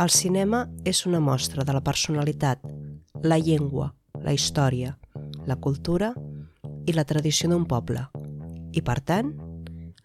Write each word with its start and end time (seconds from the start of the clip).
El 0.00 0.08
cinema 0.08 0.62
és 0.88 1.02
una 1.04 1.18
mostra 1.20 1.66
de 1.68 1.72
la 1.76 1.82
personalitat, 1.84 2.62
la 3.22 3.36
llengua, 3.36 3.90
la 4.24 4.32
història, 4.32 4.94
la 5.46 5.56
cultura 5.56 6.14
i 6.88 6.94
la 6.96 7.04
tradició 7.04 7.50
d'un 7.52 7.66
poble, 7.68 8.06
i, 8.72 8.80
per 8.80 8.98
tant, 9.04 9.34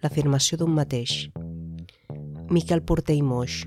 l'afirmació 0.03 0.59
d'un 0.59 0.75
mateix. 0.75 1.29
Miquel 2.51 2.83
Porter 2.83 3.15
i 3.15 3.23
Moix, 3.23 3.63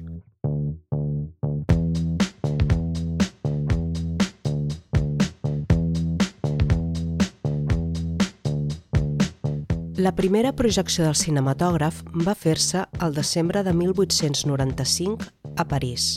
La 10.01 10.15
primera 10.17 10.55
projecció 10.57 11.05
del 11.05 11.17
cinematògraf 11.19 11.99
va 12.25 12.33
fer-se 12.33 12.87
al 13.05 13.13
desembre 13.13 13.61
de 13.67 13.75
1895 13.77 15.40
a 15.57 15.65
París. 15.65 16.17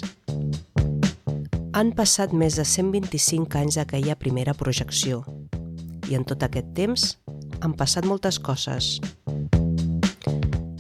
Han 1.74 1.92
passat 1.98 2.34
més 2.38 2.58
de 2.60 2.66
125 2.66 3.58
anys 3.58 3.80
d'aquella 3.80 4.16
primera 4.20 4.54
projecció 4.54 5.24
i 6.10 6.18
en 6.18 6.26
tot 6.28 6.44
aquest 6.46 6.74
temps 6.78 7.06
han 7.64 7.74
passat 7.80 8.06
moltes 8.06 8.38
coses. 8.44 9.00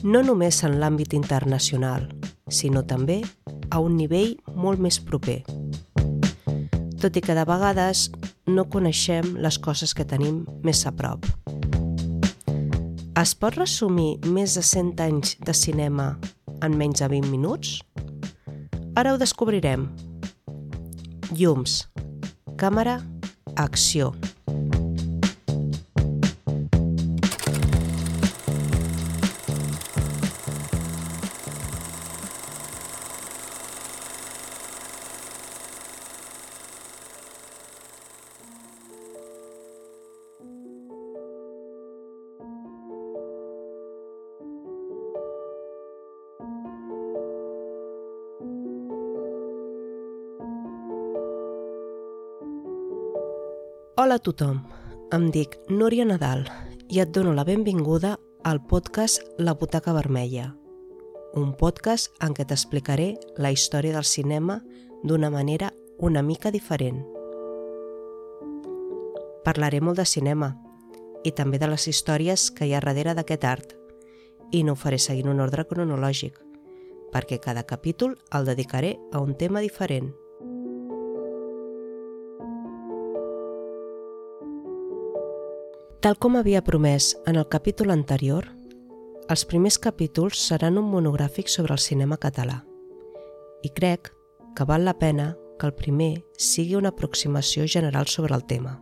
No 0.04 0.22
només 0.22 0.60
en 0.68 0.78
l'àmbit 0.82 1.16
internacional, 1.16 2.10
sinó 2.50 2.84
també 2.84 3.22
a 3.72 3.80
un 3.80 3.96
nivell 3.98 4.36
molt 4.54 4.84
més 4.84 5.00
proper. 5.00 5.42
Tot 7.02 7.18
i 7.18 7.24
que 7.24 7.36
de 7.36 7.46
vegades 7.48 8.10
no 8.48 8.68
coneixem 8.70 9.38
les 9.40 9.58
coses 9.58 9.96
que 9.96 10.06
tenim 10.06 10.44
més 10.64 10.84
a 10.86 10.92
prop. 10.92 11.26
Es 13.20 13.34
pot 13.40 13.56
resumir 13.56 14.18
més 14.26 14.58
de 14.58 14.64
100 14.66 15.02
anys 15.06 15.38
de 15.40 15.54
cinema 15.56 16.14
en 16.66 16.78
menys 16.78 17.00
de 17.04 17.10
20 17.12 17.32
minuts? 17.32 17.80
Ara 18.96 19.14
ho 19.14 19.18
descobrirem. 19.18 19.88
Llums, 21.34 21.80
càmera, 22.62 23.00
acció. 23.58 24.12
Hola 54.04 54.16
a 54.16 54.20
tothom, 54.20 54.58
em 55.16 55.30
dic 55.32 55.54
Núria 55.72 56.04
Nadal 56.04 56.42
i 56.92 56.98
et 57.00 57.12
dono 57.16 57.32
la 57.32 57.46
benvinguda 57.48 58.18
al 58.44 58.58
podcast 58.68 59.22
La 59.40 59.54
Butaca 59.56 59.94
Vermella, 59.96 60.50
un 61.40 61.54
podcast 61.56 62.12
en 62.20 62.34
què 62.36 62.44
t'explicaré 62.44 63.06
la 63.38 63.54
història 63.56 63.94
del 63.96 64.04
cinema 64.04 64.58
d'una 65.08 65.30
manera 65.32 65.70
una 66.04 66.20
mica 66.22 66.52
diferent. 66.52 66.98
Parlaré 69.46 69.80
molt 69.80 70.02
de 70.02 70.06
cinema 70.12 70.50
i 71.24 71.32
també 71.32 71.62
de 71.64 71.70
les 71.72 71.88
històries 71.88 72.50
que 72.52 72.68
hi 72.68 72.74
ha 72.76 72.82
darrere 72.84 73.14
d'aquest 73.16 73.48
art 73.48 73.72
i 74.52 74.66
no 74.68 74.76
ho 74.76 74.82
faré 74.84 75.00
seguint 75.00 75.32
un 75.32 75.40
ordre 75.40 75.64
cronològic, 75.64 76.36
perquè 77.16 77.40
cada 77.40 77.64
capítol 77.64 78.20
el 78.36 78.52
dedicaré 78.52 78.98
a 79.14 79.24
un 79.24 79.38
tema 79.40 79.64
diferent. 79.64 80.12
Tal 86.04 86.18
com 86.20 86.34
havia 86.36 86.60
promès 86.60 87.14
en 87.32 87.38
el 87.40 87.46
capítol 87.48 87.94
anterior, 87.94 88.44
els 89.32 89.46
primers 89.48 89.78
capítols 89.80 90.36
seran 90.50 90.76
un 90.82 90.90
monogràfic 90.92 91.48
sobre 91.48 91.72
el 91.78 91.80
cinema 91.80 92.18
català 92.20 92.58
i 93.64 93.70
crec 93.72 94.10
que 94.52 94.66
val 94.68 94.84
la 94.84 94.98
pena 95.00 95.30
que 95.56 95.70
el 95.70 95.72
primer 95.78 96.26
sigui 96.36 96.76
una 96.76 96.92
aproximació 96.92 97.70
general 97.72 98.12
sobre 98.12 98.36
el 98.36 98.44
tema. 98.44 98.74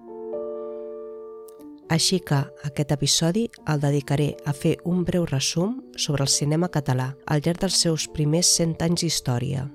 Així 1.93 2.17
que 2.25 2.39
aquest 2.65 2.95
episodi 2.97 3.45
el 3.69 3.85
dedicaré 3.85 4.31
a 4.49 4.55
fer 4.57 4.79
un 4.81 5.05
breu 5.05 5.29
resum 5.29 5.77
sobre 5.97 6.25
el 6.25 6.33
cinema 6.39 6.71
català 6.73 7.11
al 7.27 7.45
llarg 7.45 7.61
dels 7.61 7.77
seus 7.85 8.09
primers 8.09 8.49
100 8.57 8.81
anys 8.87 9.05
d'història. 9.05 9.67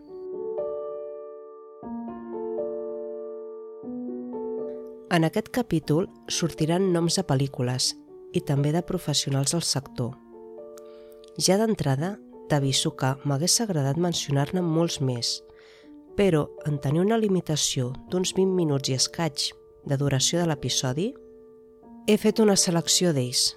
En 5.17 5.25
aquest 5.25 5.47
capítol 5.49 6.11
sortiran 6.29 6.91
noms 6.93 7.15
de 7.17 7.23
pel·lícules 7.25 7.87
i 8.37 8.43
també 8.45 8.69
de 8.75 8.83
professionals 8.85 9.55
del 9.55 9.63
sector. 9.65 10.11
Ja 11.41 11.57
d'entrada, 11.57 12.11
t'aviso 12.51 12.93
que 13.01 13.15
m'hagués 13.25 13.55
agradat 13.65 13.97
mencionar-ne 13.97 14.61
molts 14.61 14.99
més, 15.01 15.31
però 16.21 16.45
en 16.69 16.77
tenir 16.85 17.01
una 17.07 17.17
limitació 17.23 17.95
d'uns 18.13 18.35
20 18.37 18.53
minuts 18.61 18.93
i 18.93 18.99
escaig 19.01 19.49
de 19.89 19.97
duració 19.97 20.43
de 20.43 20.51
l'episodi, 20.51 21.09
he 22.05 22.21
fet 22.21 22.45
una 22.45 22.61
selecció 22.61 23.17
d'ells. 23.17 23.55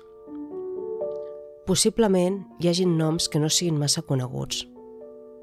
Possiblement 1.67 2.45
hi 2.61 2.71
hagin 2.71 2.95
noms 2.95 3.27
que 3.27 3.43
no 3.43 3.51
siguin 3.51 3.83
massa 3.83 4.07
coneguts, 4.07 4.63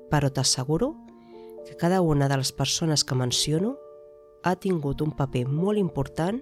però 0.08 0.32
t'asseguro 0.32 0.94
que 1.66 1.76
cada 1.76 2.00
una 2.00 2.30
de 2.32 2.40
les 2.40 2.56
persones 2.56 3.04
que 3.04 3.20
menciono 3.26 3.76
ha 4.46 4.54
tingut 4.62 5.02
un 5.02 5.10
paper 5.10 5.44
molt 5.50 5.80
important 5.82 6.38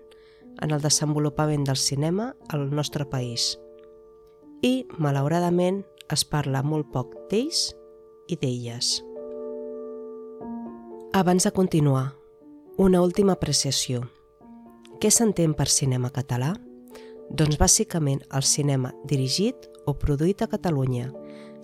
en 0.62 0.70
el 0.70 0.82
desenvolupament 0.84 1.64
del 1.64 1.80
cinema 1.80 2.34
al 2.52 2.68
nostre 2.70 3.06
país. 3.08 3.54
I, 4.62 4.84
malauradament, 4.98 5.82
es 6.12 6.24
parla 6.28 6.62
molt 6.62 6.92
poc 6.92 7.16
d'ells 7.30 7.70
i 8.28 8.36
d'elles. 8.40 9.00
Abans 11.16 11.46
de 11.46 11.52
continuar, 11.56 12.12
una 12.76 13.00
última 13.00 13.38
apreciació. 13.38 14.04
Què 15.00 15.10
s'entén 15.10 15.54
per 15.54 15.68
cinema 15.70 16.10
català? 16.12 16.52
Doncs 17.30 17.56
bàsicament 17.58 18.20
el 18.36 18.44
cinema 18.44 18.92
dirigit 19.08 19.68
o 19.86 19.94
produït 19.96 20.42
a 20.44 20.50
Catalunya, 20.50 21.10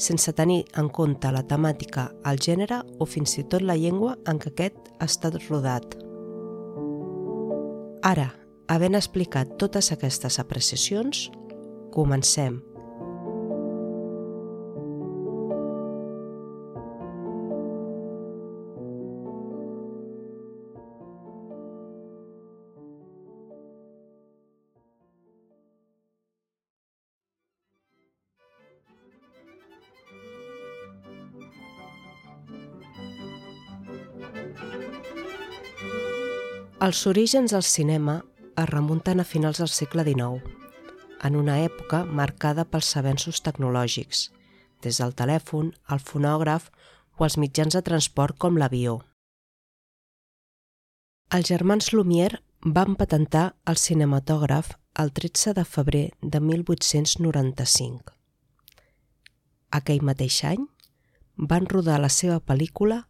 sense 0.01 0.33
tenir 0.33 0.65
en 0.81 0.89
compte 0.89 1.28
la 1.34 1.43
temàtica, 1.45 2.09
el 2.25 2.41
gènere 2.41 2.81
o 2.99 3.07
fins 3.07 3.37
i 3.39 3.45
tot 3.45 3.62
la 3.62 3.77
llengua 3.77 4.17
en 4.31 4.41
què 4.41 4.55
aquest 4.55 4.95
ha 4.99 5.11
estat 5.11 5.37
rodat. 5.49 6.09
Ara, 8.00 8.31
havent 8.72 8.97
explicat 8.97 9.59
totes 9.61 9.91
aquestes 9.93 10.38
apreciacions, 10.41 11.27
comencem. 11.93 12.62
Els 36.81 37.03
orígens 37.07 37.53
del 37.53 37.63
cinema 37.63 38.15
es 38.57 38.69
remunten 38.71 39.21
a 39.21 39.25
finals 39.29 39.59
del 39.61 39.69
segle 39.69 40.01
XIX, 40.07 40.39
en 41.29 41.35
una 41.37 41.59
època 41.61 42.07
marcada 42.21 42.65
pels 42.65 42.95
avenços 42.97 43.43
tecnològics, 43.45 44.22
des 44.81 45.01
del 45.03 45.13
telèfon, 45.13 45.75
el 45.93 46.01
fonògraf 46.01 46.71
o 47.19 47.27
els 47.28 47.37
mitjans 47.37 47.77
de 47.77 47.83
transport 47.84 48.39
com 48.41 48.57
l'avió. 48.57 48.97
Els 51.37 51.53
germans 51.53 51.93
Lumière 51.93 52.41
van 52.65 52.97
patentar 52.97 53.45
el 53.69 53.77
cinematògraf 53.77 54.72
el 55.04 55.13
13 55.13 55.53
de 55.60 55.69
febrer 55.69 56.07
de 56.22 56.41
1895. 56.41 58.16
Aquell 59.69 60.01
mateix 60.01 60.41
any 60.49 60.65
van 61.37 61.69
rodar 61.69 62.01
la 62.01 62.09
seva 62.09 62.41
pel·lícula 62.41 63.03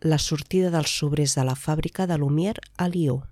la 0.00 0.18
sortida 0.18 0.70
dels 0.70 0.92
sobrers 0.92 1.34
de 1.36 1.44
la 1.44 1.54
fàbrica 1.56 2.06
de 2.06 2.18
Lumière 2.18 2.60
a 2.76 2.88
Lió. 2.88 3.22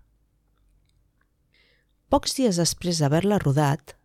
Pocs 2.09 2.37
dies 2.39 2.57
després 2.57 3.01
d'haver-la 3.01 3.39
rodat, 3.43 3.97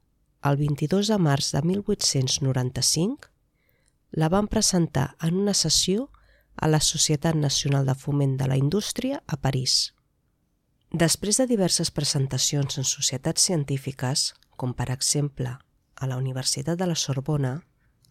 el 0.43 0.57
22 0.57 1.11
de 1.11 1.17
març 1.19 1.51
de 1.55 1.61
1895, 1.61 3.29
la 4.11 4.29
van 4.29 4.47
presentar 4.47 5.15
en 5.21 5.35
una 5.35 5.53
sessió 5.53 6.09
a 6.55 6.67
la 6.67 6.79
Societat 6.79 7.35
Nacional 7.35 7.85
de 7.85 7.95
Foment 7.95 8.35
de 8.37 8.47
la 8.47 8.57
Indústria 8.57 9.21
a 9.27 9.37
París. 9.37 9.93
Després 10.91 11.37
de 11.37 11.45
diverses 11.47 11.91
presentacions 11.91 12.77
en 12.77 12.83
societats 12.83 13.43
científiques, 13.45 14.33
com 14.57 14.73
per 14.73 14.89
exemple 14.91 15.59
a 15.95 16.07
la 16.07 16.17
Universitat 16.17 16.79
de 16.79 16.87
la 16.89 16.95
Sorbona, 16.95 17.59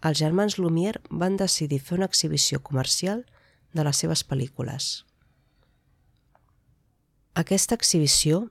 els 0.01 0.21
germans 0.21 0.57
Lumière 0.59 1.03
van 1.11 1.37
decidir 1.37 1.81
fer 1.81 1.99
una 1.99 2.07
exhibició 2.07 2.63
comercial 2.63 3.25
de 3.73 3.85
les 3.85 3.97
seves 3.97 4.25
pel·lícules. 4.27 5.05
Aquesta 7.39 7.77
exhibició 7.79 8.49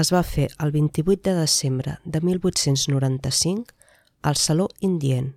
es 0.00 0.10
va 0.12 0.22
fer 0.26 0.48
el 0.58 0.72
28 0.74 1.22
de 1.30 1.34
desembre 1.38 1.98
de 2.04 2.20
1895 2.20 3.74
al 4.22 4.36
Saló 4.36 4.68
Indien, 4.80 5.36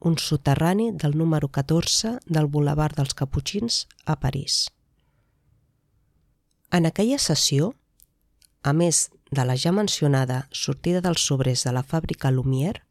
un 0.00 0.18
soterrani 0.18 0.90
del 0.92 1.16
número 1.16 1.48
14 1.48 2.18
del 2.26 2.46
Boulevard 2.46 2.96
dels 2.96 3.14
Caputxins 3.14 3.86
a 4.04 4.18
París. 4.20 4.70
En 6.70 6.86
aquella 6.86 7.18
sessió, 7.18 7.74
a 8.62 8.72
més 8.72 9.10
de 9.30 9.44
la 9.44 9.56
ja 9.56 9.72
mencionada 9.72 10.46
sortida 10.52 11.00
dels 11.00 11.24
sobrers 11.26 11.64
de 11.64 11.72
la 11.72 11.82
fàbrica 11.82 12.30
Lumière, 12.30 12.84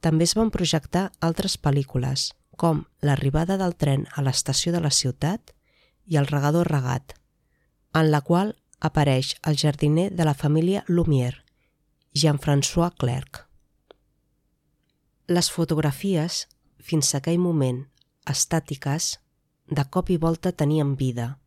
també 0.00 0.24
es 0.24 0.34
van 0.36 0.50
projectar 0.52 1.10
altres 1.20 1.56
pel·lícules, 1.58 2.32
com 2.56 2.84
l'arribada 3.02 3.56
del 3.60 3.76
tren 3.76 4.06
a 4.14 4.22
l'estació 4.22 4.72
de 4.72 4.80
la 4.84 4.90
ciutat 4.90 5.54
i 6.06 6.18
el 6.20 6.28
regador 6.30 6.68
regat, 6.70 7.14
en 7.94 8.10
la 8.10 8.20
qual 8.20 8.54
apareix 8.80 9.34
el 9.42 9.56
jardiner 9.56 10.10
de 10.12 10.24
la 10.24 10.34
família 10.34 10.84
Lumière, 10.88 11.44
Jean-François 12.14 12.92
Clerc. 12.98 13.44
Les 15.26 15.50
fotografies, 15.50 16.46
fins 16.78 17.14
a 17.14 17.18
aquell 17.18 17.40
moment 17.40 17.84
estàtiques, 18.28 19.18
de 19.70 19.84
cop 19.90 20.10
i 20.12 20.18
volta 20.20 20.52
tenien 20.52 20.94
vida 20.96 21.38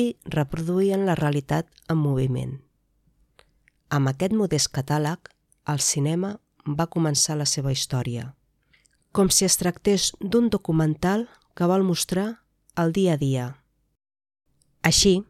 i 0.00 0.16
reproduïen 0.24 1.04
la 1.06 1.14
realitat 1.14 1.68
en 1.92 2.00
moviment. 2.00 2.56
Amb 3.94 4.10
aquest 4.10 4.32
modest 4.34 4.72
catàleg, 4.74 5.28
el 5.70 5.78
cinema 5.78 6.32
va 6.66 6.88
començar 6.90 7.36
la 7.36 7.46
seva 7.46 7.72
història, 7.72 8.32
com 9.14 9.30
si 9.30 9.46
es 9.46 9.54
tractés 9.60 10.10
d'un 10.18 10.48
documental 10.50 11.28
que 11.54 11.68
vol 11.70 11.84
mostrar 11.86 12.42
el 12.74 12.90
dia 12.92 13.14
a 13.14 13.20
dia. 13.20 13.44
Així, 14.82 15.22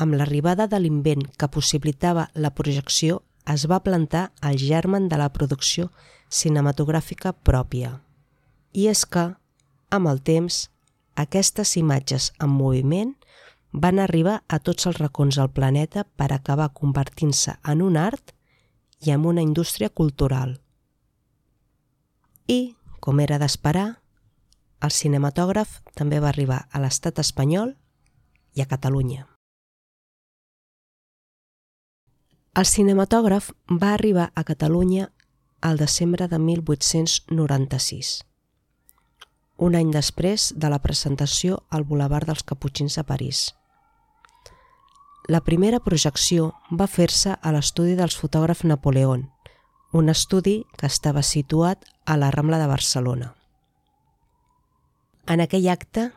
amb 0.00 0.16
l'arribada 0.16 0.64
de 0.72 0.80
l'invent 0.80 1.26
que 1.36 1.50
possibilitava 1.52 2.30
la 2.32 2.54
projecció, 2.56 3.20
es 3.44 3.66
va 3.68 3.82
plantar 3.84 4.30
el 4.40 4.56
germen 4.56 5.10
de 5.12 5.18
la 5.20 5.28
producció 5.36 5.90
cinematogràfica 6.32 7.34
pròpia. 7.44 7.98
I 8.72 8.88
és 8.88 9.04
que, 9.04 9.26
amb 9.92 10.08
el 10.08 10.24
temps, 10.24 10.70
aquestes 11.12 11.76
imatges 11.76 12.32
en 12.40 12.56
moviment 12.56 13.12
van 13.72 14.00
arribar 14.00 14.40
a 14.48 14.58
tots 14.64 14.88
els 14.88 14.96
racons 14.96 15.36
del 15.36 15.52
planeta 15.52 16.06
per 16.16 16.32
acabar 16.32 16.72
convertint-se 16.72 17.58
en 17.68 17.84
un 17.84 18.00
art 18.00 18.32
i 19.04 19.12
en 19.12 19.28
una 19.28 19.44
indústria 19.44 19.90
cultural. 19.90 20.56
I, 22.48 22.79
com 23.00 23.20
era 23.20 23.38
d'esperar, 23.40 24.00
el 24.80 24.92
cinematògraf 24.96 25.80
també 25.96 26.20
va 26.20 26.30
arribar 26.30 26.62
a 26.70 26.80
l'estat 26.80 27.18
espanyol 27.20 27.74
i 28.56 28.62
a 28.62 28.68
Catalunya. 28.70 29.26
El 32.60 32.66
cinematògraf 32.66 33.52
va 33.70 33.92
arribar 33.94 34.32
a 34.34 34.44
Catalunya 34.44 35.10
al 35.60 35.76
desembre 35.78 36.26
de 36.28 36.38
1896, 36.38 38.24
un 39.56 39.76
any 39.76 39.92
després 39.92 40.50
de 40.56 40.70
la 40.72 40.80
presentació 40.80 41.60
al 41.70 41.84
Boulevard 41.84 42.26
dels 42.26 42.42
Caputxins 42.42 42.96
a 42.98 43.04
París. 43.04 43.50
La 45.28 45.42
primera 45.46 45.78
projecció 45.84 46.54
va 46.72 46.88
fer-se 46.88 47.36
a 47.36 47.52
l'estudi 47.54 47.94
dels 47.94 48.16
fotògrafs 48.18 48.64
Napoleón, 48.64 49.28
un 49.92 50.08
estudi 50.08 50.64
que 50.78 50.88
estava 50.88 51.22
situat 51.22 51.84
a 52.10 52.16
la 52.16 52.32
Rambla 52.32 52.58
de 52.58 52.66
Barcelona. 52.66 53.28
En 55.30 55.38
aquell 55.44 55.68
acte 55.70 56.08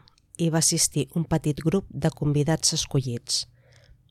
hi 0.42 0.48
va 0.50 0.64
assistir 0.64 1.04
un 1.14 1.28
petit 1.30 1.62
grup 1.62 1.86
de 2.06 2.10
convidats 2.10 2.74
escollits, 2.74 3.44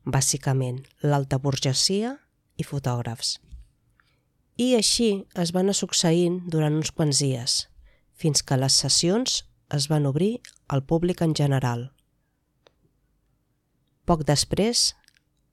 bàsicament 0.07 0.79
l'alta 1.03 1.41
burgesia 1.43 2.15
i 2.55 2.69
fotògrafs. 2.69 3.33
I 4.63 4.77
així 4.79 5.11
es 5.35 5.51
van 5.51 5.67
anar 5.67 5.75
succeint 5.81 6.39
durant 6.55 6.79
uns 6.79 6.95
quants 6.95 7.19
dies, 7.27 7.59
fins 8.15 8.47
que 8.47 8.63
les 8.63 8.79
sessions 8.79 9.43
es 9.75 9.91
van 9.91 10.07
obrir 10.07 10.37
al 10.69 10.87
públic 10.87 11.27
en 11.27 11.35
general. 11.35 11.89
Poc 14.07 14.23
després, 14.23 14.93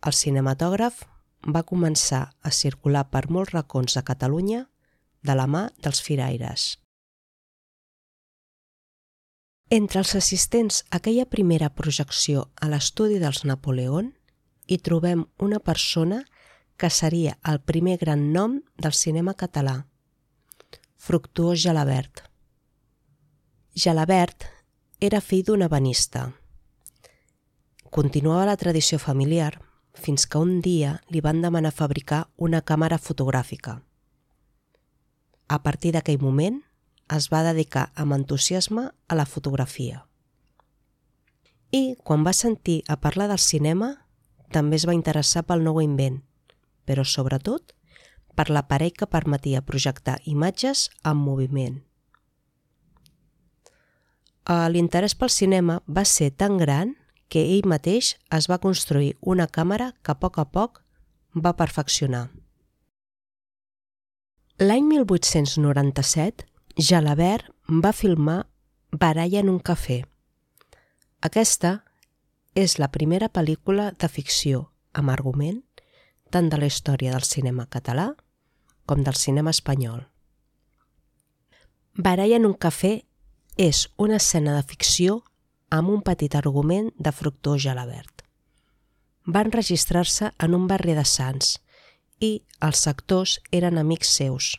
el 0.06 0.14
cinematògraf 0.14 1.08
va 1.56 1.66
començar 1.66 2.28
a 2.46 2.52
circular 2.54 3.08
per 3.10 3.32
molts 3.34 3.58
racons 3.58 3.98
de 3.98 4.06
Catalunya 4.06 4.68
de 5.22 5.36
la 5.36 5.48
mà 5.48 5.70
dels 5.84 6.02
firaires. 6.02 6.78
Entre 9.70 10.00
els 10.02 10.16
assistents 10.16 10.82
a 10.90 10.98
aquella 10.98 11.28
primera 11.30 11.70
projecció 11.70 12.48
a 12.58 12.70
l'estudi 12.72 13.20
dels 13.22 13.44
Napoleón 13.46 14.16
hi 14.66 14.80
trobem 14.82 15.28
una 15.38 15.60
persona 15.60 16.24
que 16.80 16.90
seria 16.90 17.36
el 17.44 17.60
primer 17.62 17.98
gran 18.02 18.32
nom 18.34 18.62
del 18.78 18.96
cinema 18.98 19.36
català, 19.36 19.84
Fructuós 20.98 21.60
Gelabert. 21.62 22.24
Gelabert 23.76 24.48
era 25.00 25.22
fill 25.22 25.44
d'un 25.48 25.62
ebanista. 25.68 26.32
Continuava 27.90 28.48
la 28.50 28.58
tradició 28.58 29.00
familiar 29.00 29.54
fins 29.94 30.26
que 30.26 30.42
un 30.42 30.60
dia 30.62 30.98
li 31.10 31.22
van 31.22 31.42
demanar 31.42 31.72
fabricar 31.76 32.26
una 32.38 32.62
càmera 32.62 32.98
fotogràfica. 32.98 33.80
A 35.50 35.64
partir 35.66 35.92
d'aquell 35.96 36.22
moment 36.22 36.62
es 37.16 37.28
va 37.34 37.42
dedicar 37.44 37.90
amb 37.98 38.14
entusiasme 38.14 38.86
a 39.08 39.18
la 39.18 39.26
fotografia. 39.26 40.04
I, 41.74 41.98
quan 42.06 42.24
va 42.26 42.34
sentir 42.34 42.84
a 42.88 43.00
parlar 43.02 43.28
del 43.30 43.42
cinema, 43.42 43.90
també 44.54 44.78
es 44.78 44.86
va 44.90 44.96
interessar 44.98 45.44
pel 45.46 45.66
nou 45.66 45.82
invent, 45.82 46.22
però 46.86 47.06
sobretot 47.06 47.74
per 48.38 48.48
l'aparell 48.50 48.94
que 48.96 49.10
permetia 49.10 49.66
projectar 49.66 50.20
imatges 50.26 50.88
en 51.04 51.18
moviment. 51.18 51.82
L'interès 54.50 55.14
pel 55.14 55.30
cinema 55.30 55.82
va 55.86 56.06
ser 56.10 56.32
tan 56.32 56.58
gran 56.58 56.96
que 57.30 57.44
ell 57.54 57.68
mateix 57.70 58.16
es 58.34 58.48
va 58.50 58.58
construir 58.62 59.12
una 59.22 59.46
càmera 59.46 59.92
que 60.02 60.16
a 60.16 60.18
poc 60.18 60.40
a 60.42 60.46
poc 60.50 60.82
va 61.36 61.54
perfeccionar. 61.54 62.30
L'any 64.60 64.84
1897, 64.84 66.44
Jalabert 66.76 67.46
va 67.84 67.94
filmar 67.96 68.42
Baralla 68.92 69.40
en 69.40 69.48
un 69.48 69.60
cafè. 69.64 70.02
Aquesta 71.24 71.78
és 72.60 72.76
la 72.76 72.90
primera 72.92 73.30
pel·lícula 73.32 73.86
de 73.96 74.10
ficció 74.12 74.66
amb 74.92 75.14
argument 75.14 75.62
tant 76.36 76.50
de 76.52 76.60
la 76.60 76.68
història 76.68 77.14
del 77.14 77.24
cinema 77.24 77.70
català 77.72 78.10
com 78.84 79.06
del 79.08 79.16
cinema 79.16 79.56
espanyol. 79.56 80.04
Baralla 81.96 82.36
en 82.42 82.50
un 82.50 82.58
cafè 82.60 82.94
és 83.56 83.86
una 83.96 84.20
escena 84.20 84.58
de 84.58 84.68
ficció 84.68 85.22
amb 85.72 85.96
un 85.96 86.04
petit 86.04 86.36
argument 86.36 86.92
de 87.00 87.16
Fructuós 87.16 87.64
Gelabert. 87.64 88.28
Va 89.24 89.48
enregistrar-se 89.48 90.34
en 90.36 90.60
un 90.60 90.68
barri 90.68 91.00
de 91.00 91.08
Sants 91.08 91.62
i 92.20 92.42
els 92.66 92.86
actors 92.88 93.40
eren 93.52 93.78
amics 93.78 94.12
seus. 94.20 94.56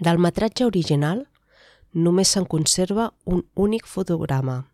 Del 0.00 0.20
metratge 0.22 0.66
original 0.66 1.24
només 1.92 2.30
se'n 2.34 2.46
conserva 2.46 3.10
un 3.24 3.42
únic 3.54 3.86
fotograma. 3.86 4.64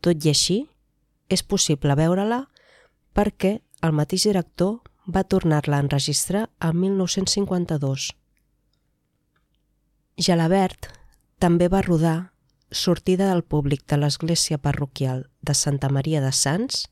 Tot 0.00 0.24
i 0.24 0.30
així, 0.30 0.58
és 1.28 1.42
possible 1.42 1.94
veure-la 1.98 2.44
perquè 3.16 3.58
el 3.82 3.94
mateix 3.96 4.26
director 4.28 4.80
va 5.06 5.24
tornar-la 5.24 5.78
a 5.78 5.84
enregistrar 5.84 6.48
el 6.60 6.74
1952. 6.78 8.10
Gelabert 10.18 10.92
també 11.42 11.68
va 11.68 11.82
rodar 11.82 12.32
Sortida 12.72 13.26
del 13.28 13.42
públic 13.44 13.82
de 13.90 13.98
l'església 13.98 14.56
parroquial 14.56 15.26
de 15.42 15.54
Santa 15.54 15.90
Maria 15.92 16.22
de 16.24 16.30
Sants 16.32 16.86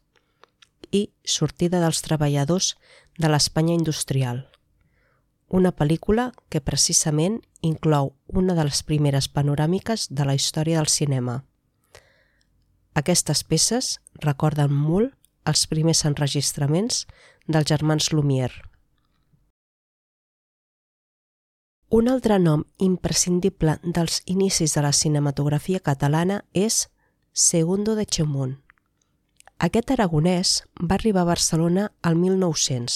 i 0.90 1.10
Sortida 1.24 1.80
dels 1.82 2.02
treballadors 2.02 2.74
de 3.18 3.28
l'Espanya 3.28 3.74
industrial, 3.74 4.46
una 5.48 5.72
pel·lícula 5.74 6.30
que 6.48 6.62
precisament 6.62 7.40
inclou 7.60 8.14
una 8.28 8.54
de 8.54 8.64
les 8.68 8.82
primeres 8.86 9.28
panoràmiques 9.28 10.08
de 10.10 10.24
la 10.24 10.34
història 10.38 10.78
del 10.78 10.88
cinema. 10.88 11.42
Aquestes 12.94 13.42
peces 13.44 13.98
recorden 14.22 14.72
molt 14.72 15.14
els 15.50 15.66
primers 15.66 16.04
enregistraments 16.06 17.04
dels 17.46 17.66
germans 17.66 18.12
Lumière. 18.12 18.62
Un 21.90 22.06
altre 22.06 22.38
nom 22.38 22.62
imprescindible 22.78 23.80
dels 23.82 24.20
inicis 24.30 24.76
de 24.76 24.82
la 24.86 24.92
cinematografia 24.94 25.80
catalana 25.82 26.44
és 26.54 26.84
Segundo 27.32 27.96
de 27.98 28.06
Chemunt. 28.06 28.69
Aquest 29.60 29.90
aragonès 29.92 30.50
va 30.80 30.96
arribar 30.96 31.20
a 31.26 31.28
Barcelona 31.28 31.82
al 32.00 32.14
1900. 32.16 32.94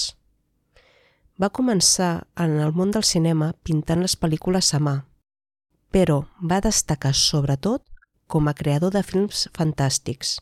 Va 1.37 1.51
començar 1.53 2.25
en 2.41 2.55
el 2.63 2.73
món 2.73 2.89
del 2.95 3.05
cinema 3.05 3.51
pintant 3.61 4.01
les 4.01 4.15
pel·lícules 4.17 4.71
a 4.73 4.79
mà, 4.81 4.95
però 5.93 6.23
va 6.41 6.63
destacar 6.65 7.13
sobretot 7.13 7.85
com 8.25 8.49
a 8.49 8.55
creador 8.57 8.95
de 8.97 9.03
films 9.05 9.45
fantàstics. 9.53 10.39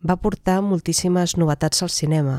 Va 0.00 0.16
portar 0.16 0.62
moltíssimes 0.64 1.36
novetats 1.36 1.84
al 1.84 1.92
cinema, 1.92 2.38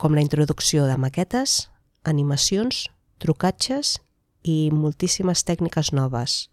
com 0.00 0.16
la 0.16 0.24
introducció 0.24 0.88
de 0.88 0.96
maquetes, 0.96 1.68
animacions, 2.08 2.86
trucatges 3.20 3.98
i 4.40 4.70
moltíssimes 4.72 5.44
tècniques 5.44 5.92
noves. 5.92 6.46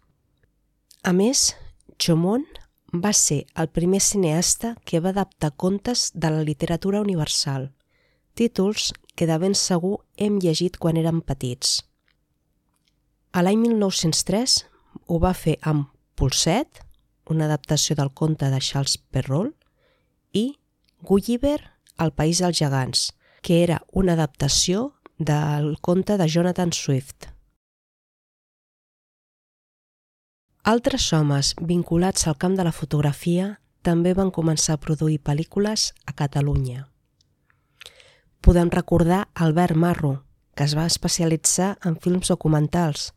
A 1.08 1.16
més, 1.16 1.54
Chomon 1.96 2.44
va 2.92 3.12
ser 3.12 3.46
el 3.54 3.68
primer 3.68 4.00
cineasta 4.00 4.74
que 4.84 5.00
va 5.00 5.10
adaptar 5.10 5.52
contes 5.56 6.10
de 6.14 6.30
la 6.30 6.42
literatura 6.42 7.00
universal, 7.00 7.72
títols 8.34 8.92
que 9.14 9.26
de 9.26 9.38
ben 9.38 9.54
segur 9.54 10.04
hem 10.16 10.38
llegit 10.38 10.78
quan 10.78 10.96
érem 10.96 11.20
petits. 11.20 11.82
A 13.32 13.42
l'any 13.42 13.60
1903 13.60 14.64
ho 15.06 15.18
va 15.20 15.34
fer 15.34 15.58
amb 15.62 15.90
Pulset, 16.16 16.80
una 17.28 17.44
adaptació 17.44 17.94
del 17.94 18.10
conte 18.10 18.48
de 18.50 18.60
Charles 18.60 18.96
Perrault, 18.96 19.54
i 20.32 20.58
Gulliver, 21.02 21.60
El 21.98 22.12
país 22.14 22.38
dels 22.38 22.58
gegants, 22.58 23.08
que 23.42 23.62
era 23.64 23.80
una 23.90 24.12
adaptació 24.14 24.92
del 25.18 25.80
conte 25.82 26.16
de 26.16 26.28
Jonathan 26.28 26.70
Swift. 26.72 27.26
Altres 30.68 31.06
homes 31.16 31.54
vinculats 31.64 32.26
al 32.28 32.34
camp 32.36 32.52
de 32.58 32.64
la 32.66 32.74
fotografia 32.76 33.44
també 33.80 34.10
van 34.12 34.28
començar 34.28 34.74
a 34.76 34.80
produir 34.82 35.16
pel·lícules 35.24 35.94
a 36.04 36.12
Catalunya. 36.12 36.82
Podem 38.44 38.68
recordar 38.74 39.22
Albert 39.32 39.80
Marro, 39.80 40.10
que 40.52 40.66
es 40.68 40.74
va 40.76 40.84
especialitzar 40.84 41.70
en 41.88 41.96
films 41.96 42.28
documentals, 42.28 43.14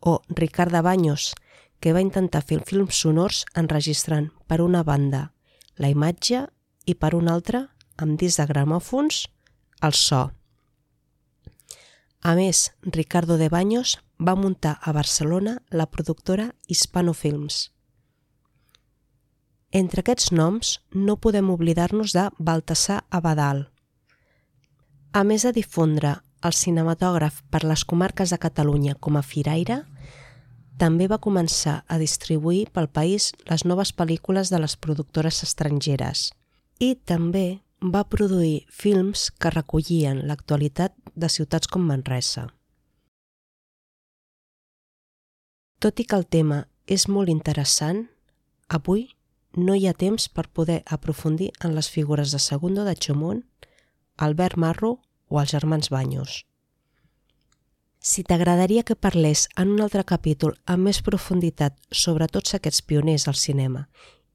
o 0.00 0.18
Ricard 0.30 0.74
de 0.74 0.82
Baños, 0.82 1.30
que 1.78 1.94
va 1.94 2.02
intentar 2.02 2.42
fer 2.42 2.58
films 2.66 2.98
sonors 3.06 3.44
enregistrant 3.54 4.32
per 4.50 4.58
una 4.58 4.82
banda 4.82 5.28
la 5.78 5.94
imatge 5.94 6.42
i 6.90 6.98
per 6.98 7.14
una 7.14 7.38
altra, 7.38 7.68
amb 8.02 8.18
discs 8.18 8.42
de 8.42 8.50
gramòfons, 8.50 9.28
el 9.86 9.94
so. 9.94 10.26
A 12.20 12.34
més, 12.34 12.72
Ricardo 12.82 13.38
de 13.38 13.48
Baños 13.48 14.00
va 14.20 14.36
muntar 14.36 14.78
a 14.82 14.92
Barcelona 14.92 15.62
la 15.70 15.86
productora 15.90 16.54
Hispano 16.68 17.14
Films. 17.14 17.70
Entre 19.72 20.02
aquests 20.02 20.32
noms 20.32 20.80
no 20.92 21.16
podem 21.16 21.48
oblidar-nos 21.50 22.12
de 22.12 22.26
Baltasar 22.38 23.04
Abadal. 23.08 23.70
A 25.12 25.24
més 25.24 25.46
de 25.46 25.54
difondre 25.56 26.18
el 26.44 26.56
cinematògraf 26.56 27.40
per 27.50 27.62
les 27.64 27.84
comarques 27.84 28.30
de 28.32 28.38
Catalunya 28.38 28.96
com 29.00 29.16
a 29.16 29.22
firaire, 29.22 29.82
també 30.80 31.08
va 31.08 31.20
començar 31.20 31.80
a 31.88 31.98
distribuir 32.00 32.68
pel 32.72 32.88
país 32.88 33.32
les 33.48 33.64
noves 33.64 33.92
pel·lícules 33.92 34.52
de 34.52 34.60
les 34.60 34.76
productores 34.76 35.42
estrangeres 35.44 36.30
i 36.80 36.94
també 36.96 37.60
va 37.80 38.06
produir 38.08 38.64
films 38.68 39.28
que 39.30 39.52
recollien 39.52 40.24
l'actualitat 40.28 40.96
de 41.14 41.28
ciutats 41.28 41.68
com 41.68 41.84
Manresa. 41.84 42.48
Tot 45.80 45.96
i 45.96 46.04
que 46.04 46.18
el 46.20 46.26
tema 46.28 46.66
és 46.84 47.06
molt 47.08 47.32
interessant, 47.32 48.02
avui 48.68 49.06
no 49.56 49.72
hi 49.72 49.86
ha 49.88 49.94
temps 49.96 50.26
per 50.28 50.44
poder 50.52 50.82
aprofundir 50.84 51.48
en 51.64 51.72
les 51.72 51.88
figures 51.88 52.34
de 52.36 52.38
Segundo 52.38 52.84
de 52.84 52.92
Chomón, 52.94 53.46
Albert 54.18 54.60
Marro 54.60 54.98
o 55.28 55.40
els 55.40 55.54
germans 55.56 55.88
Banyos. 55.88 56.44
Si 57.98 58.24
t'agradaria 58.24 58.84
que 58.84 58.96
parlés 58.96 59.46
en 59.56 59.72
un 59.72 59.80
altre 59.80 60.04
capítol 60.04 60.54
amb 60.66 60.84
més 60.90 61.00
profunditat 61.00 61.80
sobre 61.90 62.28
tots 62.28 62.54
aquests 62.60 62.84
pioners 62.84 63.24
del 63.24 63.40
cinema 63.40 63.86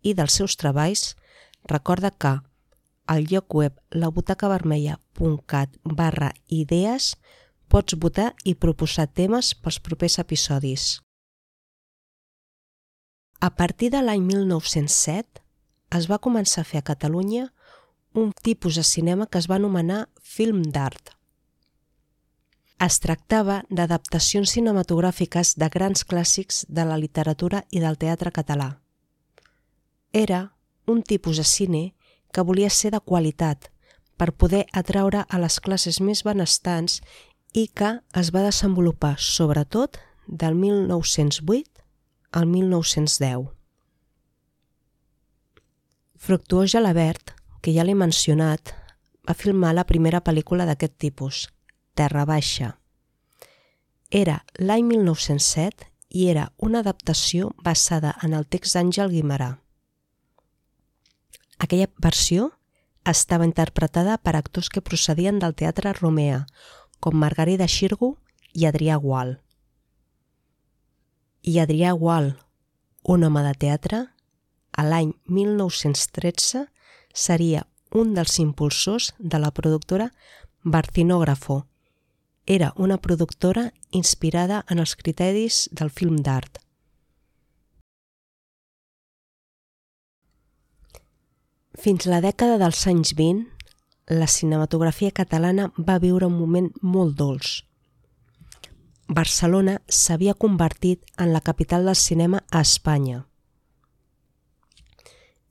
i 0.01 0.17
dels 0.17 0.41
seus 0.41 0.57
treballs, 0.57 1.13
recorda 1.69 2.09
que 2.09 2.39
al 3.05 3.29
lloc 3.29 3.53
web 3.53 3.77
labutacavermella.cat 3.93 5.77
barra 5.85 6.33
idees 6.49 7.13
pots 7.69 7.93
votar 8.01 8.33
i 8.43 8.57
proposar 8.57 9.11
temes 9.13 9.53
pels 9.53 9.77
propers 9.77 10.17
episodis. 10.25 11.04
A 13.39 13.55
partir 13.55 13.91
de 13.91 14.01
l'any 14.01 14.23
1907 14.23 15.41
es 15.97 16.07
va 16.11 16.21
començar 16.23 16.63
a 16.63 16.69
fer 16.69 16.79
a 16.79 16.87
Catalunya 16.87 17.49
un 18.15 18.31
tipus 18.31 18.75
de 18.79 18.83
cinema 18.83 19.27
que 19.27 19.37
es 19.37 19.49
va 19.51 19.57
anomenar 19.59 20.07
film 20.23 20.63
d'art. 20.63 21.11
Es 22.79 22.99
tractava 23.03 23.61
d'adaptacions 23.69 24.51
cinematogràfiques 24.55 25.55
de 25.59 25.69
grans 25.71 26.03
clàssics 26.07 26.65
de 26.67 26.85
la 26.87 26.97
literatura 26.97 27.63
i 27.71 27.83
del 27.83 27.99
teatre 27.99 28.31
català. 28.31 28.69
Era 30.11 30.55
un 30.87 31.03
tipus 31.03 31.37
de 31.37 31.43
cine 31.43 31.83
que 32.31 32.43
volia 32.43 32.69
ser 32.69 32.91
de 32.91 32.99
qualitat 32.99 33.69
per 34.17 34.31
poder 34.31 34.65
atraure 34.71 35.25
a 35.27 35.39
les 35.39 35.59
classes 35.59 35.99
més 35.99 36.23
benestants 36.23 37.01
i 37.53 37.67
que 37.67 37.97
es 38.15 38.31
va 38.35 38.43
desenvolupar 38.47 39.15
sobretot 39.19 39.99
del 40.27 40.55
1908 40.55 41.74
al 42.35 42.47
1910. 42.47 43.47
Fructuós 46.17 46.71
Gelabert, 46.73 47.31
que 47.61 47.71
ja 47.71 47.85
l'he 47.87 47.95
mencionat, 47.95 48.73
va 49.23 49.35
filmar 49.39 49.71
la 49.73 49.85
primera 49.87 50.19
pel·lícula 50.19 50.65
d'aquest 50.67 50.97
tipus, 50.99 51.45
Terra 51.95 52.25
Baixa. 52.27 52.73
Era 54.11 54.41
l'any 54.59 54.83
1907 54.89 55.87
i 56.09 56.27
era 56.33 56.49
una 56.57 56.83
adaptació 56.83 57.53
basada 57.63 58.11
en 58.21 58.35
el 58.35 58.43
text 58.51 58.75
d'Àngel 58.75 59.15
Guimarà. 59.15 59.49
Aquella 61.57 61.87
versió 62.03 62.51
estava 63.07 63.47
interpretada 63.47 64.19
per 64.19 64.35
actors 64.35 64.67
que 64.67 64.83
procedien 64.83 65.39
del 65.39 65.55
teatre 65.55 65.95
Romea, 65.95 66.43
com 66.99 67.15
Margarida 67.15 67.71
Xirgu 67.71 68.17
i 68.51 68.67
Adrià 68.67 68.99
Gual. 68.99 69.37
I 71.45 71.59
Adrià 71.61 71.91
Gual, 71.93 72.31
un 73.03 73.23
home 73.23 73.41
de 73.45 73.51
teatre, 73.61 73.97
a 74.73 74.83
l'any 74.83 75.11
1913 75.29 76.63
seria 77.13 77.67
un 77.93 78.15
dels 78.17 78.39
impulsors 78.41 79.11
de 79.19 79.37
la 79.43 79.51
productora 79.53 80.07
Barcinógrafo. 80.63 81.67
Era 82.47 82.71
una 82.77 82.97
productora 82.97 83.67
inspirada 83.91 84.63
en 84.69 84.81
els 84.81 84.95
criteris 84.95 85.67
del 85.71 85.93
film 85.93 86.17
d'art. 86.25 86.57
Fins 91.77 92.09
la 92.09 92.23
dècada 92.25 92.57
dels 92.57 92.81
anys 92.89 93.13
20, 93.13 93.45
la 94.17 94.25
cinematografia 94.25 95.13
catalana 95.13 95.69
va 95.77 96.01
viure 96.01 96.25
un 96.25 96.39
moment 96.41 96.73
molt 96.81 97.13
dolç. 97.21 97.61
Barcelona 99.07 99.81
s'havia 99.87 100.33
convertit 100.33 101.03
en 101.17 101.31
la 101.33 101.41
capital 101.41 101.85
del 101.85 101.95
cinema 101.95 102.43
a 102.49 102.61
Espanya. 102.61 103.27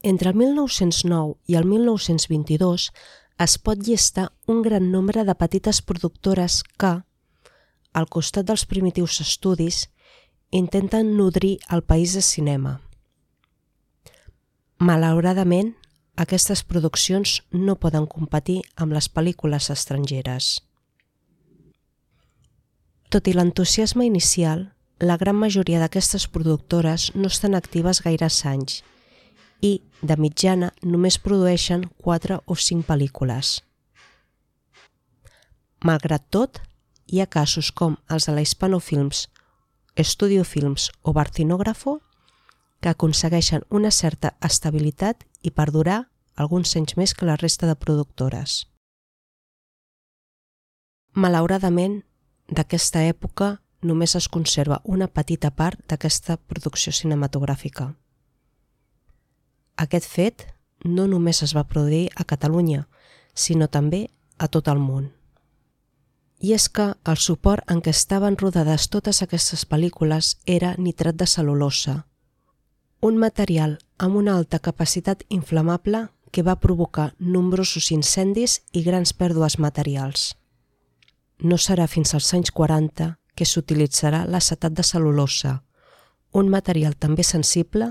Entre 0.02 0.28
el 0.30 0.37
1909 0.37 1.37
i 1.46 1.54
el 1.54 1.64
1922 1.64 2.90
es 3.38 3.58
pot 3.58 3.78
llistar 3.78 4.32
un 4.46 4.62
gran 4.62 4.90
nombre 4.90 5.25
de 5.25 5.34
petites 5.34 5.80
productores 5.82 6.62
que, 6.76 6.92
al 7.92 8.08
costat 8.11 8.50
dels 8.50 8.66
primitius 8.66 9.20
estudis, 9.23 9.88
intenten 10.50 11.16
nodrir 11.16 11.58
el 11.70 11.82
país 11.82 12.14
de 12.14 12.23
cinema. 12.23 12.80
Malauradament, 14.78 15.76
aquestes 16.16 16.62
produccions 16.66 17.40
no 17.50 17.78
poden 17.78 18.06
competir 18.06 18.62
amb 18.76 18.92
les 18.92 19.08
pel·lícules 19.08 19.70
estrangeres. 19.70 20.58
Tot 23.14 23.28
i 23.30 23.33
l'entusiasme 23.33 24.02
inicial, 24.02 24.73
la 24.99 25.14
gran 25.14 25.37
majoria 25.38 25.78
d'aquestes 25.78 26.25
productores 26.26 27.12
no 27.14 27.28
estan 27.30 27.52
actives 27.54 28.00
gaires 28.02 28.40
anys 28.42 28.80
i, 29.62 29.85
de 30.02 30.16
mitjana, 30.18 30.73
només 30.83 31.21
produeixen 31.23 31.85
4 32.02 32.40
o 32.42 32.56
5 32.59 32.83
pel·lícules. 32.88 33.61
Malgrat 35.87 36.25
tot, 36.35 36.59
hi 37.06 37.21
ha 37.23 37.28
casos 37.30 37.68
com 37.71 37.94
els 38.11 38.26
de 38.26 38.35
la 38.35 38.42
Hispano 38.42 38.80
Films, 38.83 39.28
Studio 40.02 40.42
Films 40.42 40.88
o 41.02 41.14
Barcinógrafo 41.14 42.00
que 42.83 42.90
aconsegueixen 42.90 43.62
una 43.71 43.92
certa 43.94 44.33
estabilitat 44.42 45.23
i 45.40 45.52
perdurar 45.54 46.00
alguns 46.35 46.75
anys 46.75 46.97
més 46.99 47.14
que 47.14 47.30
la 47.30 47.38
resta 47.38 47.71
de 47.71 47.78
productores. 47.78 48.64
Malauradament, 51.14 52.02
d'aquesta 52.49 53.05
època 53.09 53.59
només 53.83 54.15
es 54.17 54.29
conserva 54.29 54.81
una 54.85 55.09
petita 55.09 55.51
part 55.51 55.81
d'aquesta 55.89 56.37
producció 56.37 56.93
cinematogràfica. 56.93 57.93
Aquest 59.77 60.09
fet 60.09 60.47
no 60.85 61.07
només 61.07 61.43
es 61.43 61.55
va 61.57 61.67
produir 61.69 62.09
a 62.17 62.25
Catalunya, 62.25 62.87
sinó 63.35 63.69
també 63.69 64.09
a 64.39 64.49
tot 64.49 64.69
el 64.69 64.79
món. 64.79 65.11
I 66.41 66.53
és 66.55 66.69
que 66.69 66.93
el 67.09 67.17
suport 67.17 67.65
en 67.71 67.81
què 67.81 67.91
estaven 67.91 68.37
rodades 68.37 68.89
totes 68.93 69.23
aquestes 69.23 69.65
pel·lícules 69.67 70.37
era 70.47 70.75
nitrat 70.79 71.17
de 71.17 71.27
cel·lulosa, 71.31 72.05
un 73.01 73.19
material 73.21 73.79
amb 73.99 74.17
una 74.17 74.37
alta 74.37 74.59
capacitat 74.59 75.25
inflamable 75.29 76.09
que 76.33 76.43
va 76.43 76.61
provocar 76.61 77.13
nombrosos 77.19 77.91
incendis 77.93 78.63
i 78.73 78.83
grans 78.83 79.13
pèrdues 79.13 79.59
materials. 79.59 80.35
No 81.43 81.59
serà 81.59 81.87
fins 81.91 82.14
als 82.14 82.33
anys 82.35 82.53
40 82.55 83.17
que 83.35 83.47
s'utilitzarà 83.47 84.25
l'acetat 84.31 84.73
de 84.73 84.85
cel·lulosa, 84.87 85.61
un 86.35 86.49
material 86.50 86.95
també 86.95 87.23
sensible, 87.23 87.91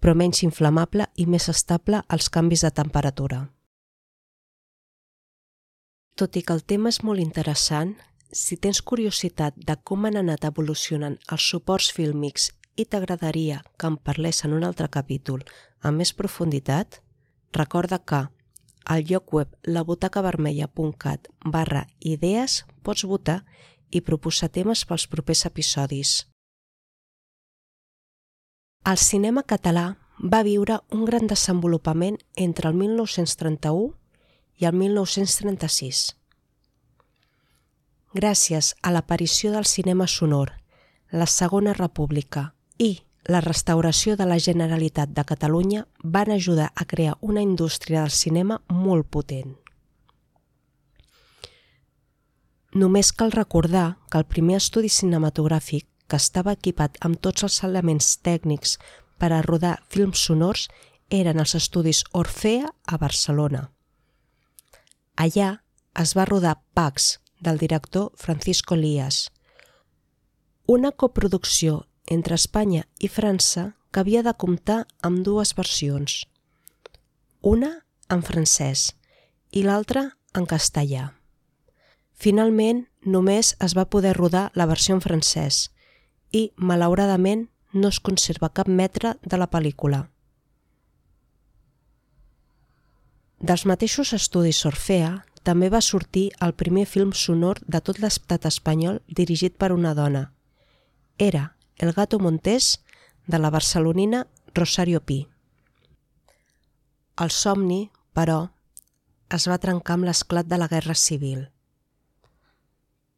però 0.00 0.14
menys 0.14 0.42
inflamable 0.44 1.06
i 1.16 1.26
més 1.26 1.48
estable 1.48 2.02
als 2.08 2.28
canvis 2.28 2.64
de 2.66 2.70
temperatura. 2.70 3.38
Tot 6.14 6.36
i 6.36 6.42
que 6.46 6.54
el 6.54 6.62
tema 6.62 6.90
és 6.92 7.00
molt 7.02 7.22
interessant, 7.22 7.94
si 8.30 8.58
tens 8.58 8.82
curiositat 8.82 9.56
de 9.56 9.74
com 9.82 10.06
han 10.06 10.18
anat 10.20 10.44
evolucionant 10.46 11.16
els 11.34 11.46
suports 11.50 11.90
fílmics 11.94 12.50
i 12.76 12.84
t'agradaria 12.84 13.62
que 13.78 13.90
en 13.90 13.96
parlés 13.96 14.44
en 14.44 14.54
un 14.54 14.66
altre 14.66 14.88
capítol 14.90 15.42
amb 15.82 16.02
més 16.02 16.12
profunditat, 16.12 17.00
recorda 17.54 17.98
que 17.98 18.24
al 18.84 19.04
lloc 19.08 19.32
web 19.32 19.50
labutacavermella.cat 19.64 21.28
barra 21.44 21.86
idees 22.00 22.64
pots 22.82 23.04
votar 23.08 23.44
i 23.90 24.00
proposar 24.00 24.50
temes 24.52 24.84
pels 24.84 25.06
propers 25.08 25.44
episodis. 25.46 26.26
El 28.84 28.98
cinema 29.00 29.42
català 29.42 29.86
va 30.20 30.42
viure 30.44 30.80
un 30.92 31.04
gran 31.08 31.26
desenvolupament 31.26 32.18
entre 32.36 32.68
el 32.68 32.76
1931 32.76 33.94
i 34.60 34.68
el 34.68 34.76
1936. 34.76 36.04
Gràcies 38.14 38.74
a 38.82 38.92
l'aparició 38.94 39.50
del 39.54 39.64
cinema 39.66 40.06
sonor, 40.06 40.52
la 41.10 41.26
Segona 41.26 41.72
República 41.74 42.52
i 42.78 43.00
la 43.26 43.40
restauració 43.40 44.16
de 44.16 44.26
la 44.28 44.38
Generalitat 44.38 45.08
de 45.16 45.24
Catalunya 45.24 45.86
van 46.02 46.30
ajudar 46.30 46.72
a 46.74 46.84
crear 46.84 47.16
una 47.20 47.42
indústria 47.42 48.02
del 48.02 48.10
cinema 48.10 48.60
molt 48.68 49.08
potent. 49.08 49.56
Només 52.74 53.12
cal 53.12 53.32
recordar 53.32 53.98
que 54.10 54.18
el 54.18 54.26
primer 54.26 54.56
estudi 54.56 54.90
cinematogràfic 54.90 55.86
que 56.08 56.16
estava 56.20 56.52
equipat 56.52 56.98
amb 57.00 57.20
tots 57.22 57.46
els 57.46 57.62
elements 57.64 58.16
tècnics 58.20 58.76
per 59.18 59.30
a 59.32 59.42
rodar 59.42 59.78
films 59.88 60.20
sonors 60.26 60.68
eren 61.08 61.38
els 61.38 61.54
estudis 61.54 62.02
Orfea 62.12 62.72
a 62.84 62.98
Barcelona. 62.98 63.70
Allà 65.16 65.62
es 66.02 66.16
va 66.18 66.26
rodar 66.26 66.58
Pax, 66.74 67.20
del 67.40 67.58
director 67.58 68.10
Francisco 68.16 68.74
Lías, 68.74 69.30
una 70.66 70.90
coproducció 70.92 71.86
entre 72.06 72.34
Espanya 72.34 72.84
i 73.00 73.08
França 73.08 73.72
que 73.90 74.00
havia 74.00 74.22
de 74.26 74.34
comptar 74.34 74.84
amb 75.02 75.22
dues 75.24 75.54
versions, 75.54 76.24
una 77.40 77.84
en 78.10 78.22
francès 78.26 78.92
i 79.52 79.62
l'altra 79.62 80.10
en 80.34 80.46
castellà. 80.50 81.12
Finalment, 82.14 82.84
només 83.04 83.54
es 83.62 83.74
va 83.76 83.88
poder 83.90 84.14
rodar 84.16 84.50
la 84.54 84.66
versió 84.66 84.94
en 84.94 85.02
francès 85.04 85.68
i, 86.32 86.50
malauradament, 86.56 87.48
no 87.72 87.90
es 87.90 88.00
conserva 88.00 88.52
cap 88.54 88.68
metre 88.68 89.16
de 89.22 89.38
la 89.38 89.50
pel·lícula. 89.50 90.08
Dels 93.44 93.66
mateixos 93.66 94.14
estudis 94.16 94.64
Orfea 94.64 95.24
també 95.44 95.68
va 95.68 95.82
sortir 95.84 96.30
el 96.40 96.54
primer 96.54 96.86
film 96.86 97.12
sonor 97.12 97.60
de 97.66 97.80
tot 97.84 97.98
l'estat 98.00 98.46
espanyol 98.48 99.02
dirigit 99.08 99.58
per 99.58 99.72
una 99.74 99.92
dona. 99.94 100.30
Era 101.18 101.53
El 101.78 101.92
gato 101.92 102.18
montés 102.18 102.80
de 103.26 103.38
la 103.38 103.50
barcelonina 103.50 104.26
Rosario 104.54 105.00
Pi. 105.00 105.26
El 107.18 107.30
somni, 107.30 107.90
però, 108.12 108.50
es 109.30 109.48
va 109.50 109.58
trencar 109.58 109.98
amb 109.98 110.10
l'esclat 110.10 110.46
de 110.46 110.58
la 110.58 110.70
Guerra 110.70 110.94
Civil 110.94 111.48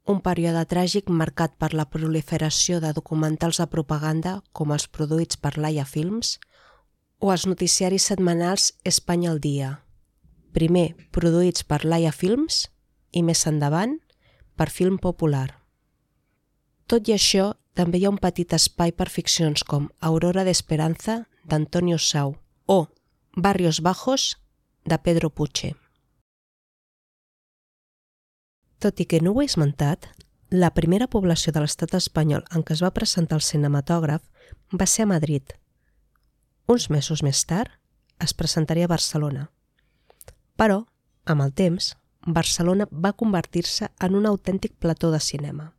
un 0.06 0.20
període 0.22 0.62
tràgic 0.70 1.10
marcat 1.10 1.56
per 1.58 1.72
la 1.74 1.86
proliferació 1.90 2.78
de 2.82 2.92
documentals 2.94 3.58
de 3.58 3.66
propaganda 3.66 4.36
com 4.54 4.72
els 4.74 4.86
produïts 4.86 5.38
per 5.42 5.56
Laia 5.58 5.84
Films 5.84 6.36
o 7.18 7.32
els 7.34 7.46
noticiaris 7.50 8.06
setmanals 8.12 8.70
Espanya 8.86 9.32
al 9.32 9.40
dia, 9.42 9.70
primer 10.54 10.94
produïts 11.10 11.66
per 11.66 11.82
Laia 11.84 12.12
Films 12.14 12.66
i 13.10 13.24
més 13.26 13.42
endavant 13.50 13.98
per 14.56 14.70
Film 14.70 15.00
Popular. 15.02 15.48
Tot 16.86 17.08
i 17.10 17.16
això, 17.16 17.50
també 17.76 18.00
hi 18.00 18.06
ha 18.06 18.12
un 18.14 18.20
petit 18.20 18.54
espai 18.56 18.92
per 18.96 19.10
ficcions 19.12 19.62
com 19.68 19.90
Aurora 20.00 20.46
d'Esperanza 20.48 21.26
d'Antonio 21.44 21.98
Sau 22.00 22.36
o 22.66 22.78
Barrios 23.36 23.82
Bajos 23.84 24.38
de 24.84 24.98
Pedro 24.98 25.28
Puche. 25.30 25.74
Tot 28.80 29.00
i 29.00 29.04
que 29.04 29.20
no 29.20 29.34
ho 29.34 29.42
he 29.42 29.48
esmentat, 29.50 30.08
la 30.48 30.72
primera 30.72 31.08
població 31.12 31.52
de 31.52 31.60
l'estat 31.60 31.92
espanyol 32.00 32.44
en 32.54 32.64
què 32.64 32.72
es 32.76 32.82
va 32.84 32.94
presentar 32.96 33.36
el 33.36 33.44
cinematògraf 33.44 34.24
va 34.72 34.88
ser 34.88 35.04
a 35.04 35.12
Madrid. 35.12 35.52
Uns 36.66 36.88
mesos 36.88 37.22
més 37.22 37.44
tard 37.44 37.76
es 38.24 38.32
presentaria 38.32 38.88
a 38.88 38.94
Barcelona. 38.94 39.50
Però, 40.56 40.86
amb 41.26 41.44
el 41.44 41.52
temps, 41.52 41.92
Barcelona 42.26 42.88
va 42.90 43.12
convertir-se 43.12 43.92
en 44.00 44.16
un 44.16 44.26
autèntic 44.26 44.78
plató 44.80 45.12
de 45.12 45.20
cinema. 45.20 45.75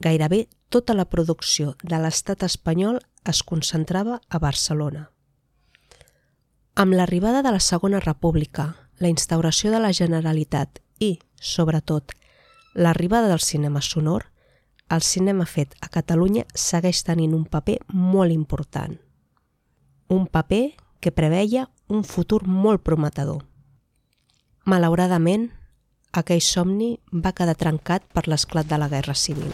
Gairebé 0.00 0.48
tota 0.70 0.94
la 0.94 1.04
producció 1.04 1.74
de 1.82 1.98
l'estat 2.00 2.42
espanyol 2.46 3.00
es 3.28 3.42
concentrava 3.44 4.20
a 4.28 4.38
Barcelona. 4.40 5.10
Amb 6.74 6.96
l'arribada 6.96 7.42
de 7.42 7.50
la 7.52 7.60
Segona 7.60 8.00
República, 8.00 8.76
la 8.96 9.10
instauració 9.12 9.70
de 9.72 9.80
la 9.82 9.92
Generalitat 9.92 10.80
i, 10.98 11.18
sobretot, 11.36 12.14
l'arribada 12.74 13.28
del 13.28 13.42
cinema 13.44 13.82
sonor, 13.82 14.30
el 14.88 15.02
cinema 15.02 15.44
fet 15.46 15.76
a 15.80 15.90
Catalunya 15.92 16.46
segueix 16.54 17.02
tenint 17.04 17.34
un 17.36 17.44
paper 17.44 17.76
molt 17.92 18.32
important. 18.32 18.96
Un 20.08 20.26
paper 20.26 20.62
que 21.00 21.12
preveia 21.12 21.68
un 21.88 22.04
futur 22.04 22.46
molt 22.46 22.82
prometedor. 22.82 23.44
Malauradament, 24.64 25.50
aquell 26.12 26.40
somni 26.40 26.94
va 27.12 27.34
quedar 27.36 27.58
trencat 27.58 28.08
per 28.14 28.26
l'esclat 28.26 28.66
de 28.66 28.80
la 28.80 28.88
Guerra 28.88 29.14
Civil. 29.14 29.52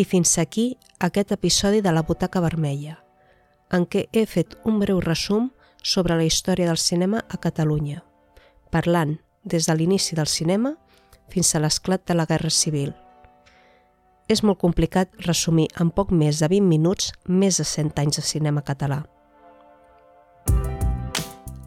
I 0.00 0.04
fins 0.08 0.38
aquí 0.38 0.78
aquest 1.04 1.32
episodi 1.34 1.82
de 1.84 1.92
la 1.92 2.00
Butaca 2.08 2.40
Vermella, 2.40 2.94
en 3.76 3.84
què 3.84 4.06
he 4.16 4.22
fet 4.24 4.54
un 4.64 4.78
breu 4.80 5.00
resum 5.04 5.50
sobre 5.82 6.16
la 6.16 6.24
història 6.24 6.66
del 6.66 6.78
cinema 6.78 7.24
a 7.28 7.36
Catalunya, 7.36 8.02
parlant 8.70 9.18
des 9.44 9.66
de 9.66 9.74
l'inici 9.74 10.16
del 10.16 10.28
cinema 10.28 10.74
fins 11.30 11.54
a 11.54 11.60
l'esclat 11.60 12.04
de 12.06 12.14
la 12.14 12.26
Guerra 12.26 12.50
Civil. 12.50 12.92
És 14.28 14.44
molt 14.46 14.60
complicat 14.60 15.10
resumir 15.26 15.68
en 15.80 15.90
poc 15.90 16.12
més 16.12 16.38
de 16.38 16.48
20 16.48 16.68
minuts 16.68 17.12
més 17.26 17.58
de 17.58 17.64
100 17.64 17.98
anys 17.98 18.20
de 18.20 18.22
cinema 18.22 18.62
català. 18.62 19.02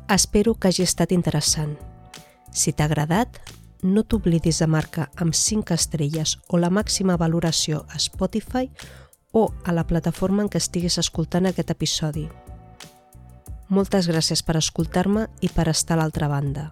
Espero 0.10 0.54
que 0.54 0.70
hagi 0.70 0.84
estat 0.84 1.12
interessant. 1.12 1.76
Si 2.52 2.72
t'ha 2.72 2.86
agradat, 2.86 3.40
no 3.84 4.04
t'oblidis 4.04 4.62
de 4.62 4.68
marcar 4.68 5.10
amb 5.20 5.36
5 5.36 5.74
estrelles 5.74 6.38
o 6.48 6.58
la 6.58 6.70
màxima 6.70 7.18
valoració 7.18 7.84
a 7.90 8.00
Spotify 8.00 8.70
o 9.32 9.50
a 9.66 9.74
la 9.74 9.88
plataforma 9.88 10.44
en 10.44 10.50
què 10.50 10.62
estiguis 10.62 11.00
escoltant 11.02 11.50
aquest 11.50 11.74
episodi. 11.74 12.28
Moltes 13.70 14.08
gràcies 14.12 14.44
per 14.44 14.58
escoltar-me 14.60 15.28
i 15.42 15.50
per 15.50 15.70
estar 15.72 15.96
a 15.96 16.02
l'altra 16.02 16.28
banda. 16.28 16.72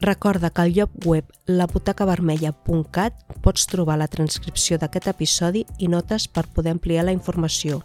Recorda 0.00 0.50
que 0.54 0.62
al 0.62 0.74
lloc 0.76 0.92
web 1.04 1.32
labutacavermella.cat 1.50 3.40
pots 3.42 3.66
trobar 3.66 3.98
la 3.98 4.06
transcripció 4.06 4.78
d'aquest 4.78 5.08
episodi 5.10 5.64
i 5.78 5.88
notes 5.90 6.28
per 6.28 6.46
poder 6.54 6.76
ampliar 6.76 7.04
la 7.08 7.16
informació. 7.16 7.82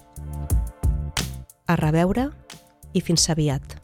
A 1.66 1.76
reveure 1.80 2.30
i 2.94 3.02
fins 3.02 3.30
aviat. 3.34 3.80